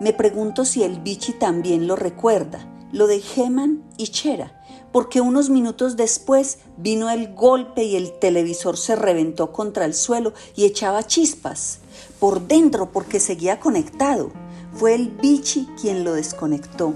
[0.00, 4.60] Me pregunto si el Bichi también lo recuerda, lo de Geman y Chera
[4.94, 10.34] porque unos minutos después vino el golpe y el televisor se reventó contra el suelo
[10.54, 11.80] y echaba chispas
[12.20, 14.30] por dentro porque seguía conectado.
[14.72, 16.94] Fue el bichi quien lo desconectó.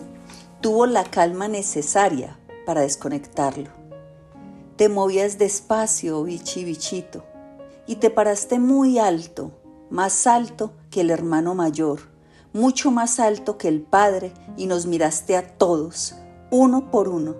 [0.61, 3.71] Tuvo la calma necesaria para desconectarlo.
[4.77, 7.25] Te movías despacio, bichi bichito,
[7.85, 9.51] y te paraste muy alto,
[9.91, 12.01] más alto que el hermano mayor,
[12.53, 16.15] mucho más alto que el padre, y nos miraste a todos,
[16.51, 17.37] uno por uno,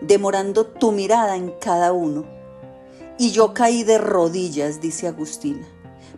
[0.00, 2.24] demorando tu mirada en cada uno.
[3.18, 5.66] Y yo caí de rodillas, dice Agustina,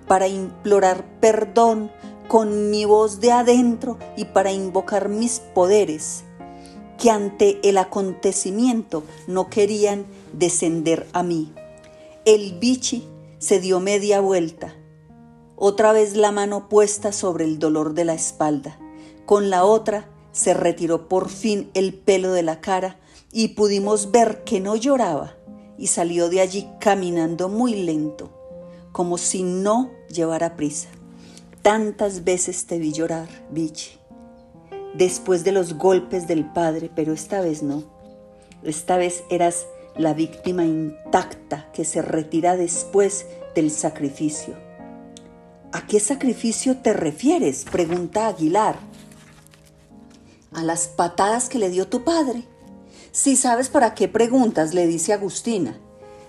[0.06, 1.90] para implorar perdón
[2.28, 6.24] con mi voz de adentro y para invocar mis poderes,
[6.98, 11.52] que ante el acontecimiento no querían descender a mí.
[12.24, 14.74] El bichi se dio media vuelta,
[15.60, 18.78] otra vez la mano puesta sobre el dolor de la espalda.
[19.26, 23.00] Con la otra se retiró por fin el pelo de la cara
[23.32, 25.34] y pudimos ver que no lloraba
[25.76, 28.30] y salió de allí caminando muy lento,
[28.92, 30.88] como si no llevara prisa.
[31.62, 33.98] Tantas veces te vi llorar, Vichy,
[34.94, 37.82] después de los golpes del padre, pero esta vez no.
[38.62, 39.66] Esta vez eras
[39.96, 44.67] la víctima intacta que se retira después del sacrificio.
[45.70, 47.66] ¿A qué sacrificio te refieres?
[47.70, 48.78] pregunta Aguilar.
[50.52, 52.44] A las patadas que le dio tu padre.
[53.12, 55.78] Si sabes para qué preguntas, le dice Agustina.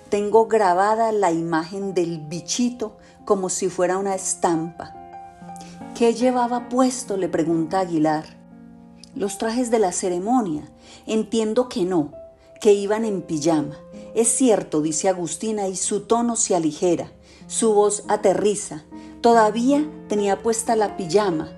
[0.10, 4.94] Tengo grabada la imagen del bichito como si fuera una estampa.
[5.96, 7.16] ¿Qué llevaba puesto?
[7.16, 8.26] le pregunta Aguilar.
[9.16, 10.70] Los trajes de la ceremonia.
[11.06, 12.12] Entiendo que no,
[12.60, 13.78] que iban en pijama.
[14.16, 17.12] Es cierto, dice Agustina, y su tono se aligera,
[17.50, 18.84] su voz aterriza.
[19.22, 21.50] Todavía tenía puesta la pijama,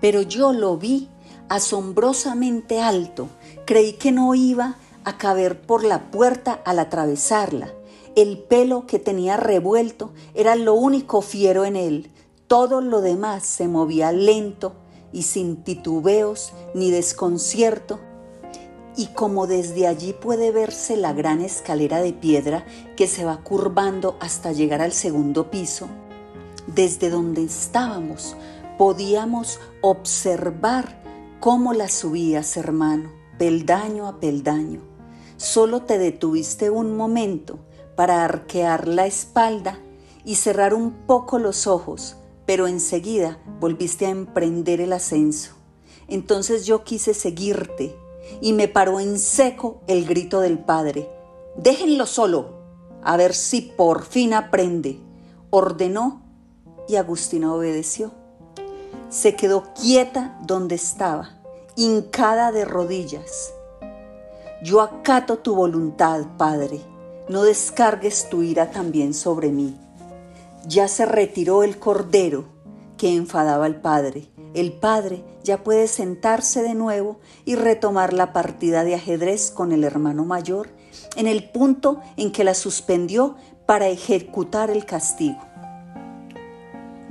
[0.00, 1.08] pero yo lo vi
[1.48, 3.28] asombrosamente alto.
[3.66, 7.72] Creí que no iba a caber por la puerta al atravesarla.
[8.16, 12.10] El pelo que tenía revuelto era lo único fiero en él.
[12.46, 14.72] Todo lo demás se movía lento
[15.12, 18.00] y sin titubeos ni desconcierto.
[19.00, 24.18] Y como desde allí puede verse la gran escalera de piedra que se va curvando
[24.20, 25.88] hasta llegar al segundo piso,
[26.66, 28.36] desde donde estábamos
[28.76, 31.02] podíamos observar
[31.40, 34.82] cómo la subías, hermano, peldaño a peldaño.
[35.38, 37.58] Solo te detuviste un momento
[37.96, 39.78] para arquear la espalda
[40.26, 45.52] y cerrar un poco los ojos pero enseguida volviste a emprender el ascenso.
[46.06, 47.96] Entonces yo quise seguirte
[48.40, 51.08] y me paró en seco el grito del padre.
[51.56, 52.60] Déjenlo solo,
[53.02, 55.00] a ver si por fin aprende.
[55.50, 56.22] Ordenó
[56.88, 58.12] y Agustina obedeció.
[59.08, 61.30] Se quedó quieta donde estaba,
[61.76, 63.52] hincada de rodillas.
[64.62, 66.80] Yo acato tu voluntad, Padre,
[67.28, 69.76] no descargues tu ira también sobre mí.
[70.66, 72.44] Ya se retiró el cordero
[72.98, 74.29] que enfadaba al padre.
[74.54, 79.84] El padre ya puede sentarse de nuevo y retomar la partida de ajedrez con el
[79.84, 80.70] hermano mayor
[81.16, 83.36] en el punto en que la suspendió
[83.66, 85.38] para ejecutar el castigo.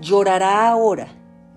[0.02, 1.08] Llorará ahora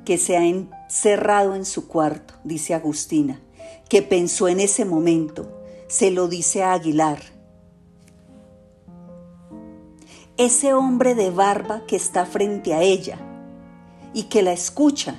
[0.04, 3.40] que se ha encerrado en su cuarto, dice Agustina,
[3.88, 5.60] que pensó en ese momento.
[5.88, 7.18] Se lo dice a Aguilar
[10.36, 13.18] ese hombre de barba que está frente a ella
[14.14, 15.16] y que la escucha.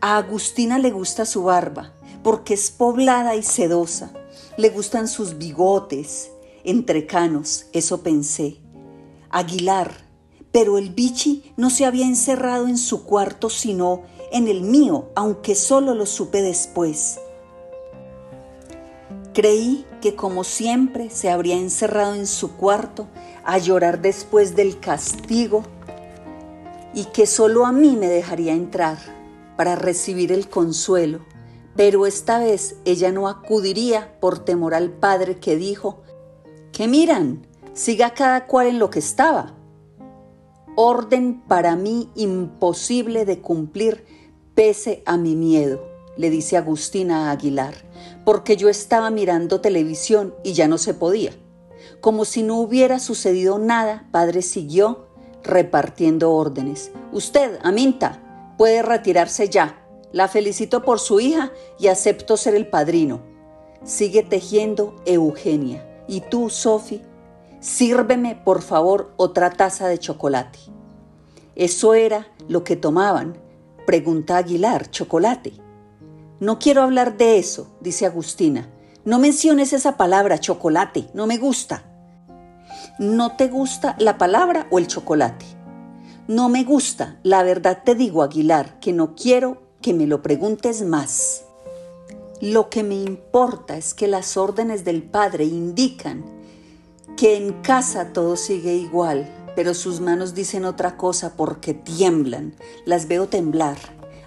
[0.00, 4.12] A Agustina le gusta su barba porque es poblada y sedosa.
[4.56, 6.30] Le gustan sus bigotes,
[6.62, 8.58] entrecanos, eso pensé.
[9.30, 9.92] Aguilar,
[10.52, 15.56] pero el bichi no se había encerrado en su cuarto sino en el mío, aunque
[15.56, 17.18] solo lo supe después.
[19.34, 23.08] Creí que como siempre se habría encerrado en su cuarto
[23.42, 25.64] a llorar después del castigo
[26.94, 29.17] y que solo a mí me dejaría entrar
[29.58, 31.26] para recibir el consuelo.
[31.74, 36.02] Pero esta vez ella no acudiría por temor al padre que dijo,
[36.70, 39.56] que miran, siga cada cual en lo que estaba.
[40.76, 44.06] Orden para mí imposible de cumplir
[44.54, 45.82] pese a mi miedo,
[46.16, 47.74] le dice Agustina a Aguilar,
[48.24, 51.32] porque yo estaba mirando televisión y ya no se podía.
[52.00, 55.08] Como si no hubiera sucedido nada, padre siguió
[55.42, 56.92] repartiendo órdenes.
[57.10, 58.22] Usted, Aminta,
[58.58, 59.82] puede retirarse ya.
[60.12, 63.22] La felicito por su hija y acepto ser el padrino.
[63.84, 66.04] Sigue tejiendo Eugenia.
[66.06, 67.02] Y tú, Sophie,
[67.60, 70.58] sírveme por favor otra taza de chocolate.
[71.54, 73.38] Eso era lo que tomaban,
[73.86, 75.52] pregunta Aguilar, chocolate.
[76.40, 78.68] No quiero hablar de eso, dice Agustina.
[79.04, 81.84] No menciones esa palabra, chocolate, no me gusta.
[82.98, 85.57] ¿No te gusta la palabra o el chocolate?
[86.28, 90.82] No me gusta, la verdad te digo, Aguilar, que no quiero que me lo preguntes
[90.82, 91.44] más.
[92.42, 96.26] Lo que me importa es que las órdenes del Padre indican
[97.16, 99.26] que en casa todo sigue igual,
[99.56, 102.54] pero sus manos dicen otra cosa porque tiemblan.
[102.84, 103.78] Las veo temblar.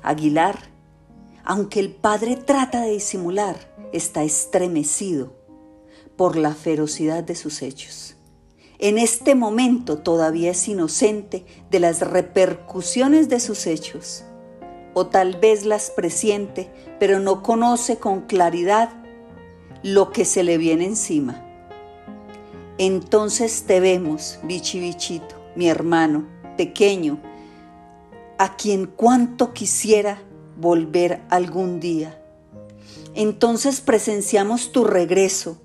[0.02, 0.58] Aguilar,
[1.44, 5.34] aunque el Padre trata de disimular, está estremecido
[6.16, 8.16] por la ferocidad de sus hechos.
[8.84, 14.24] En este momento todavía es inocente de las repercusiones de sus hechos
[14.96, 18.90] o tal vez las presiente, pero no conoce con claridad
[19.84, 21.46] lo que se le viene encima.
[22.80, 26.26] Entonces te vemos, bichi bichito, mi hermano,
[26.58, 27.20] pequeño,
[28.40, 30.24] a quien cuanto quisiera
[30.58, 32.20] volver algún día.
[33.14, 35.62] Entonces presenciamos tu regreso.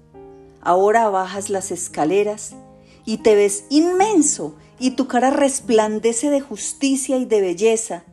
[0.61, 2.55] Ahora bajas las escaleras
[3.07, 8.05] y te ves inmenso y tu cara resplandece de justicia y de belleza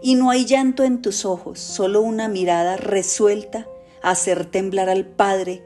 [0.00, 3.66] y no hay llanto en tus ojos, solo una mirada resuelta
[4.02, 5.64] a hacer temblar al Padre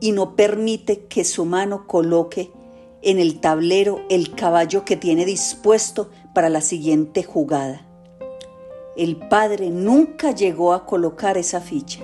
[0.00, 2.50] y no permite que su mano coloque
[3.02, 7.86] en el tablero el caballo que tiene dispuesto para la siguiente jugada.
[8.96, 12.00] El Padre nunca llegó a colocar esa ficha.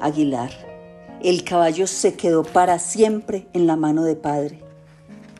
[0.00, 0.50] Aguilar,
[1.22, 4.65] el caballo se quedó para siempre en la mano de Padre.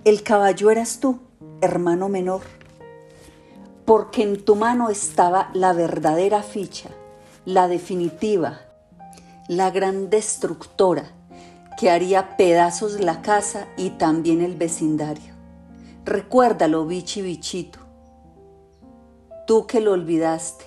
[0.07, 1.19] El caballo eras tú,
[1.61, 2.41] hermano menor
[3.87, 6.91] porque en tu mano estaba la verdadera ficha,
[7.45, 8.61] la definitiva,
[9.49, 11.13] la gran destructora
[11.79, 15.35] que haría pedazos la casa y también el vecindario.
[16.05, 17.79] Recuérdalo, bichi bichito.
[19.47, 20.65] Tú que lo olvidaste.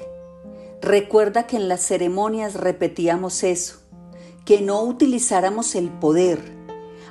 [0.82, 3.80] Recuerda que en las ceremonias repetíamos eso,
[4.46, 6.40] que no utilizáramos el poder,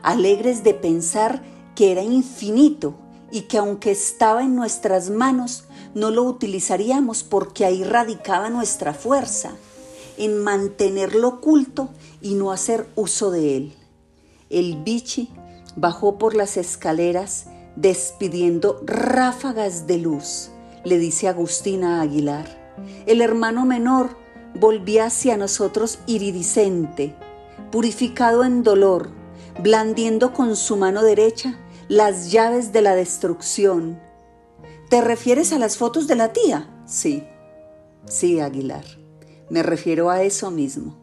[0.03, 1.43] alegres de pensar
[1.79, 2.95] que era infinito
[3.31, 5.63] y que aunque estaba en nuestras manos,
[5.95, 9.53] no lo utilizaríamos porque ahí radicaba nuestra fuerza,
[10.17, 13.75] en mantenerlo oculto y no hacer uso de él.
[14.51, 15.31] El bichi
[15.77, 20.51] bajó por las escaleras despidiendo ráfagas de luz,
[20.85, 22.75] le dice Agustina Aguilar.
[23.07, 24.17] El hermano menor
[24.59, 27.15] volvía hacia nosotros iridiscente,
[27.71, 29.11] purificado en dolor,
[29.63, 31.57] blandiendo con su mano derecha
[31.89, 33.99] las llaves de la destrucción.
[34.91, 36.69] ¿Te refieres a las fotos de la tía?
[36.87, 37.25] Sí,
[38.07, 38.85] sí, Aguilar.
[39.49, 40.99] Me refiero a eso mismo.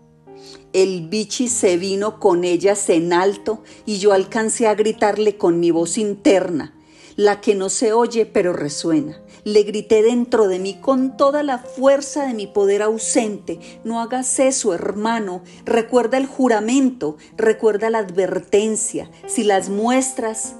[0.73, 5.71] El bichi se vino con ellas en alto y yo alcancé a gritarle con mi
[5.71, 6.77] voz interna,
[7.15, 9.19] la que no se oye pero resuena.
[9.43, 13.59] Le grité dentro de mí con toda la fuerza de mi poder ausente.
[13.83, 15.41] No hagas eso, hermano.
[15.65, 19.09] Recuerda el juramento, recuerda la advertencia.
[19.27, 20.55] Si las muestras,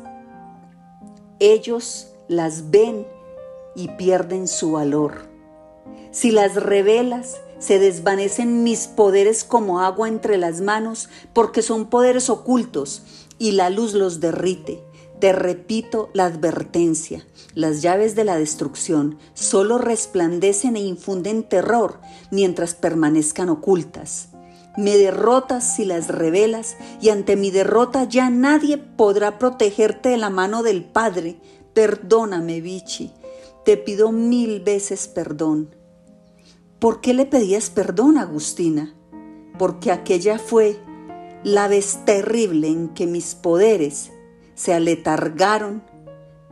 [1.54, 3.06] ellos las ven
[3.76, 5.28] y pierden su valor.
[6.12, 12.30] Si las revelas, se desvanecen mis poderes como agua entre las manos, porque son poderes
[12.30, 13.02] ocultos
[13.38, 14.84] y la luz los derrite.
[15.20, 22.00] Te repito la advertencia, las llaves de la destrucción solo resplandecen e infunden terror
[22.32, 24.30] mientras permanezcan ocultas.
[24.78, 30.30] Me derrotas si las revelas y ante mi derrota ya nadie podrá protegerte de la
[30.30, 31.38] mano del Padre.
[31.74, 33.14] Perdóname, Vichy,
[33.64, 35.76] te pido mil veces perdón.
[36.80, 38.94] ¿Por qué le pedías perdón, Agustina?
[39.58, 40.78] Porque aquella fue
[41.44, 44.12] la vez terrible en que mis poderes
[44.56, 45.84] se aletargaron,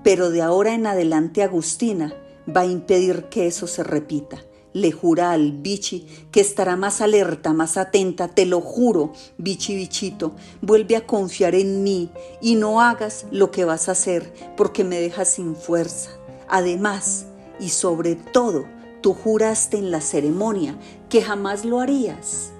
[0.03, 2.13] pero de ahora en adelante Agustina
[2.47, 4.43] va a impedir que eso se repita
[4.73, 10.35] le jura al bichi que estará más alerta, más atenta, te lo juro, bichi bichito,
[10.61, 12.09] vuelve a confiar en mí
[12.41, 16.09] y no hagas lo que vas a hacer porque me dejas sin fuerza.
[16.49, 17.25] Además,
[17.59, 18.65] y sobre todo,
[19.01, 20.77] tú juraste en la ceremonia
[21.09, 22.51] que jamás lo harías,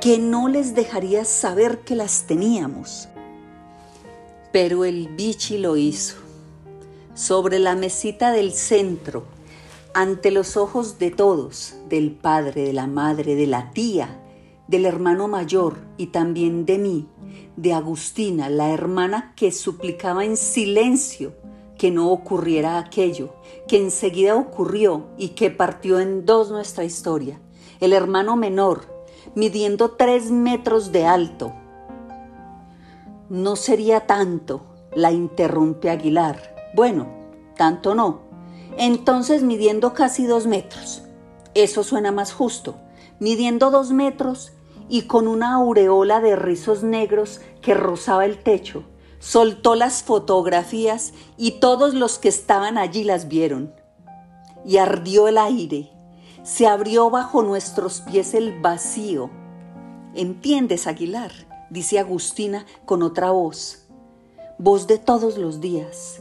[0.00, 3.08] que no les dejarías saber que las teníamos.
[4.52, 6.16] Pero el bichi lo hizo.
[7.14, 9.26] Sobre la mesita del centro,
[9.96, 14.22] ante los ojos de todos, del padre, de la madre, de la tía,
[14.68, 17.08] del hermano mayor y también de mí,
[17.56, 21.32] de Agustina, la hermana que suplicaba en silencio
[21.78, 23.32] que no ocurriera aquello,
[23.68, 27.40] que enseguida ocurrió y que partió en dos nuestra historia.
[27.80, 28.82] El hermano menor,
[29.34, 31.54] midiendo tres metros de alto.
[33.30, 34.60] No sería tanto,
[34.94, 36.54] la interrumpe Aguilar.
[36.74, 37.06] Bueno,
[37.56, 38.25] tanto no,
[38.76, 41.02] entonces midiendo casi dos metros.
[41.54, 42.76] Eso suena más justo.
[43.18, 44.52] Midiendo dos metros
[44.88, 48.84] y con una aureola de rizos negros que rozaba el techo,
[49.18, 53.74] soltó las fotografías y todos los que estaban allí las vieron.
[54.64, 55.90] Y ardió el aire.
[56.42, 59.30] Se abrió bajo nuestros pies el vacío.
[60.14, 61.32] ¿Entiendes, Aguilar?
[61.70, 63.86] dice Agustina con otra voz.
[64.58, 66.20] Voz de todos los días.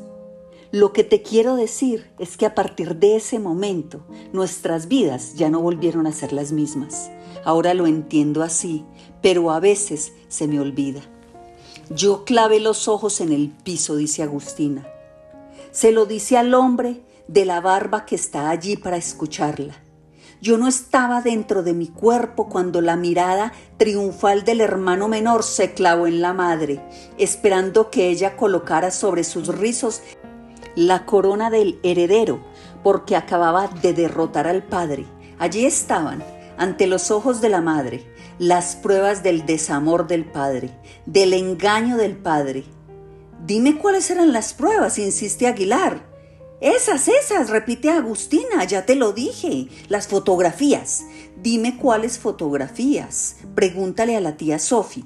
[0.75, 5.49] Lo que te quiero decir es que a partir de ese momento nuestras vidas ya
[5.49, 7.09] no volvieron a ser las mismas.
[7.45, 8.83] Ahora lo entiendo así,
[9.21, 10.99] pero a veces se me olvida.
[11.91, 14.85] Yo clavé los ojos en el piso, dice Agustina.
[15.71, 19.81] Se lo dice al hombre de la barba que está allí para escucharla.
[20.41, 25.73] Yo no estaba dentro de mi cuerpo cuando la mirada triunfal del hermano menor se
[25.73, 26.85] clavó en la madre,
[27.17, 30.01] esperando que ella colocara sobre sus rizos
[30.75, 32.39] la corona del heredero,
[32.83, 35.05] porque acababa de derrotar al padre.
[35.39, 36.23] Allí estaban,
[36.57, 38.05] ante los ojos de la madre,
[38.39, 40.71] las pruebas del desamor del padre,
[41.05, 42.63] del engaño del padre.
[43.45, 46.15] Dime cuáles eran las pruebas, insiste Aguilar.
[46.61, 49.67] Esas, esas, repite Agustina, ya te lo dije.
[49.89, 51.03] Las fotografías.
[51.41, 53.37] Dime cuáles fotografías.
[53.53, 55.05] Pregúntale a la tía Sofi.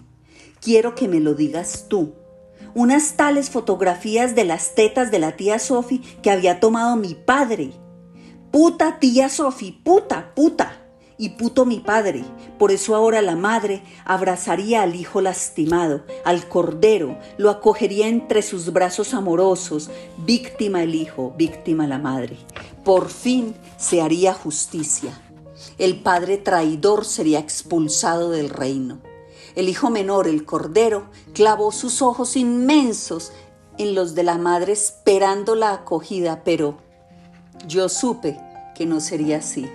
[0.62, 2.14] Quiero que me lo digas tú.
[2.74, 7.72] Unas tales fotografías de las tetas de la tía Sofi que había tomado mi padre.
[8.52, 10.80] Puta tía Sofi, puta, puta
[11.18, 12.24] y puto mi padre.
[12.58, 18.72] Por eso ahora la madre abrazaría al hijo lastimado, al cordero, lo acogería entre sus
[18.72, 22.38] brazos amorosos, víctima el hijo, víctima la madre.
[22.84, 25.12] Por fin se haría justicia.
[25.78, 29.09] El padre traidor sería expulsado del reino.
[29.60, 33.34] El hijo menor, el cordero, clavó sus ojos inmensos
[33.78, 36.78] en los de la madre esperando la acogida, pero
[37.68, 38.40] yo supe
[38.74, 39.70] que no sería así.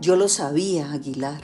[0.00, 1.42] Yo lo sabía, Aguilar.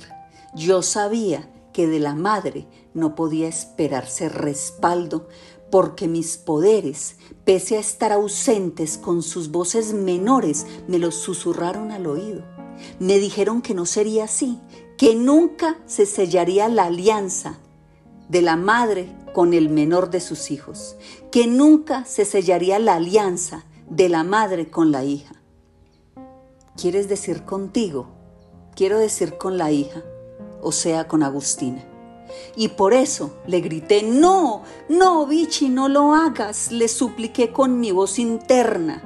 [0.55, 5.27] Yo sabía que de la madre no podía esperarse respaldo
[5.73, 12.07] porque mis poderes, pese a estar ausentes con sus voces menores, me los susurraron al
[12.07, 12.45] oído.
[13.01, 14.61] Me dijeron que no sería así,
[15.03, 17.59] que nunca se sellaría la alianza
[18.29, 20.95] de la madre con el menor de sus hijos,
[21.33, 25.43] que nunca se sellaría la alianza de la madre con la hija.
[26.77, 28.07] ¿Quieres decir contigo?
[28.77, 30.05] quiero decir con la hija,
[30.63, 31.85] o sea, con Agustina.
[32.55, 37.91] Y por eso le grité, no, no, Vichy, no lo hagas, le supliqué con mi
[37.91, 39.03] voz interna,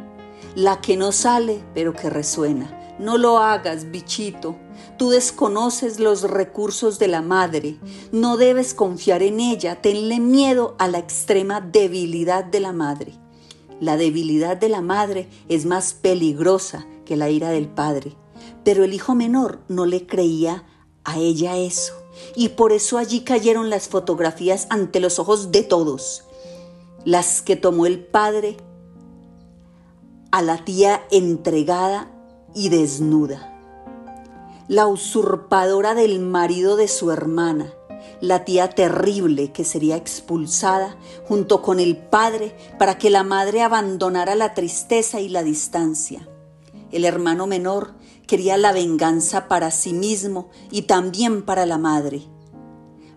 [0.55, 2.97] la que no sale, pero que resuena.
[2.99, 4.57] No lo hagas, bichito.
[4.99, 7.79] Tú desconoces los recursos de la madre.
[8.13, 9.83] No debes confiar en ella.
[9.83, 13.13] Tenle miedo a la extrema debilidad de la madre.
[13.81, 18.15] La debilidad de la madre es más peligrosa que la ira del padre.
[18.65, 20.65] Pero el hijo menor no le creía
[21.05, 21.93] a ella eso.
[22.35, 26.25] Y por eso allí cayeron las fotografías ante los ojos de todos.
[27.05, 28.57] Las que tomó el padre
[30.33, 32.11] a la tía entregada
[32.55, 33.56] y desnuda.
[34.69, 37.73] La usurpadora del marido de su hermana,
[38.21, 40.97] la tía terrible que sería expulsada
[41.29, 46.29] junto con el padre para que la madre abandonara la tristeza y la distancia.
[46.91, 47.95] El hermano menor
[48.27, 52.23] quería la venganza para sí mismo y también para la madre,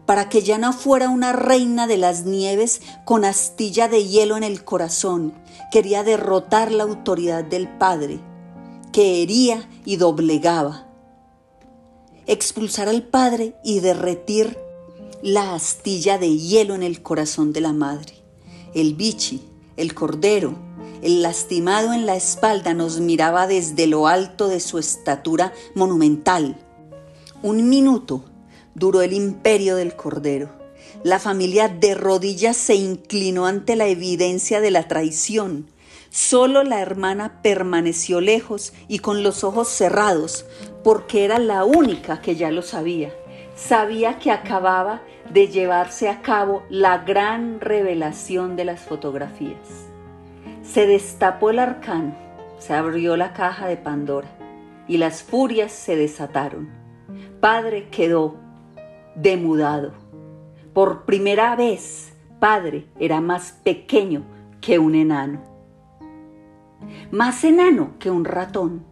[0.06, 4.44] para que ya no fuera una reina de las nieves con astilla de hielo en
[4.44, 5.34] el corazón,
[5.72, 8.20] quería derrotar la autoridad del padre,
[8.92, 10.89] que hería y doblegaba,
[12.30, 14.58] expulsar al padre y derretir
[15.24, 18.14] la astilla de hielo en el corazón de la madre.
[18.76, 19.42] El bichi,
[19.78, 20.56] el cordero,
[21.02, 26.58] el lastimado en la espalda nos miraba desde lo alto de su estatura monumental.
[27.42, 28.26] Un minuto
[28.76, 30.50] duró el imperio del Cordero.
[31.04, 35.68] La familia de rodillas se inclinó ante la evidencia de la traición.
[36.10, 40.46] Solo la hermana permaneció lejos y con los ojos cerrados,
[40.84, 43.12] porque era la única que ya lo sabía.
[43.56, 45.02] Sabía que acababa
[45.32, 49.88] de llevarse a cabo la gran revelación de las fotografías.
[50.64, 52.16] Se destapó el arcano,
[52.58, 54.30] se abrió la caja de Pandora
[54.88, 56.70] y las furias se desataron.
[57.40, 58.38] Padre quedó
[59.16, 59.94] demudado.
[60.74, 64.24] Por primera vez, Padre era más pequeño
[64.62, 65.42] que un enano.
[67.12, 68.89] Más enano que un ratón.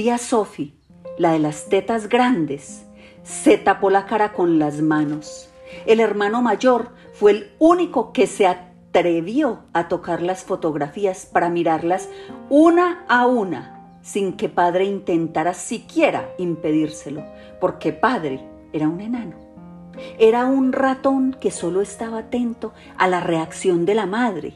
[0.00, 0.72] Tía Sophie,
[1.18, 2.86] la de las tetas grandes,
[3.22, 5.50] se tapó la cara con las manos.
[5.84, 12.08] El hermano mayor fue el único que se atrevió a tocar las fotografías para mirarlas
[12.48, 17.22] una a una, sin que padre intentara siquiera impedírselo,
[17.60, 18.40] porque padre
[18.72, 19.36] era un enano.
[20.18, 24.54] Era un ratón que solo estaba atento a la reacción de la madre.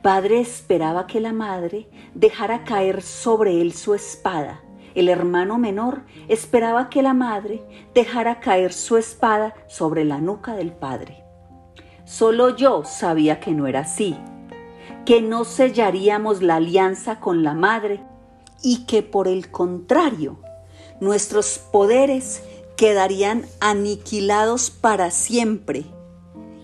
[0.00, 4.62] Padre esperaba que la madre dejara caer sobre él su espada,
[4.94, 7.62] El hermano menor esperaba que la madre
[7.94, 11.24] dejara caer su espada sobre la nuca del padre.
[12.04, 14.16] Solo yo sabía que no era así,
[15.04, 18.02] que no sellaríamos la alianza con la madre
[18.62, 20.38] y que por el contrario,
[21.00, 22.42] nuestros poderes
[22.76, 25.84] quedarían aniquilados para siempre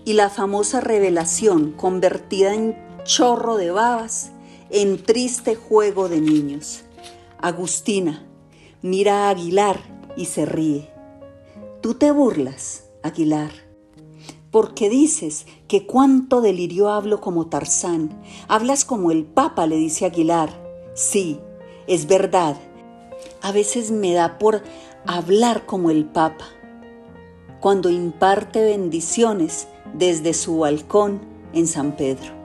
[0.03, 4.31] y la famosa revelación convertida en chorro de babas
[4.69, 6.83] en triste juego de niños.
[7.41, 8.27] Agustina
[8.81, 9.79] mira a Aguilar
[10.15, 10.89] y se ríe.
[11.81, 13.51] Tú te burlas, Aguilar,
[14.49, 18.21] porque dices que cuánto delirio hablo como Tarzán.
[18.47, 20.49] Hablas como el Papa, le dice Aguilar.
[20.95, 21.39] Sí,
[21.85, 22.57] es verdad.
[23.41, 24.63] A veces me da por
[25.05, 26.45] hablar como el Papa,
[27.59, 31.21] cuando imparte bendiciones desde su balcón
[31.53, 32.36] en San Pedro.